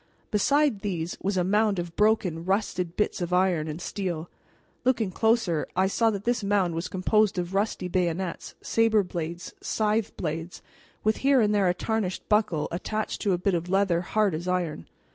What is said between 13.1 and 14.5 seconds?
to a bit of leather hard as